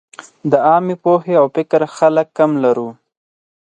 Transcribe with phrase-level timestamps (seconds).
[0.51, 2.89] د عامې پوهې او فکر خلک کم لرو.